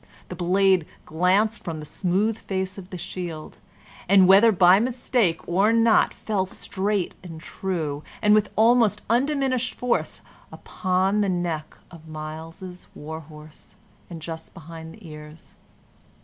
The 0.29 0.35
blade 0.35 0.87
glanced 1.05 1.63
from 1.63 1.79
the 1.79 1.85
smooth 1.85 2.35
face 2.35 2.79
of 2.79 2.89
the 2.89 2.97
shield, 2.97 3.59
and, 4.09 4.27
whether 4.27 4.51
by 4.51 4.79
mistake 4.79 5.47
or 5.47 5.71
not, 5.71 6.11
fell 6.11 6.47
straight 6.47 7.13
and 7.21 7.39
true, 7.39 8.03
and 8.19 8.33
with 8.33 8.49
almost 8.55 9.03
undiminished 9.11 9.75
force, 9.75 10.21
upon 10.51 11.21
the 11.21 11.29
neck 11.29 11.77
of 11.91 12.07
Myles's 12.09 12.87
war 12.95 13.19
horse, 13.19 13.75
and 14.09 14.23
just 14.23 14.55
behind 14.55 14.95
the 14.95 15.07
ears. 15.07 15.55